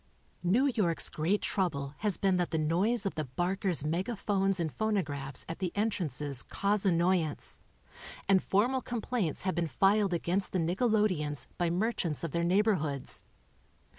New 0.41 0.65
York's 0.73 1.09
great 1.11 1.43
trouble 1.43 1.93
has 1.99 2.17
been 2.17 2.37
that 2.37 2.49
the 2.49 2.57
noise 2.57 3.05
of 3.05 3.13
the 3.13 3.25
"barkers'" 3.25 3.85
megaphones 3.85 4.59
and 4.59 4.73
phonographs 4.73 5.45
at 5.47 5.59
the 5.59 5.71
entrances 5.75 6.41
cause 6.41 6.87
annoyance, 6.87 7.61
and 8.27 8.41
formal 8.41 8.81
complaints 8.81 9.43
have 9.43 9.53
been 9.53 9.67
filed 9.67 10.11
against 10.11 10.53
the 10.53 10.57
nickelodeeons 10.59 11.45
by 11.59 11.69
merchants 11.69 12.23
of 12.23 12.31
their 12.31 12.43
neighborhoods. 12.43 13.23